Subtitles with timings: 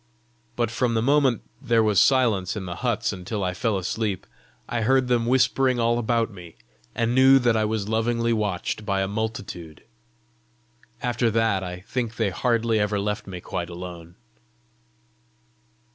[0.55, 4.25] But from the moment there was silence in the huts until I fell asleep,
[4.67, 6.55] I heard them whispering all about me,
[6.95, 9.83] and knew that I was lovingly watched by a multitude.
[11.03, 14.15] After that, I think they hardly ever left me quite alone.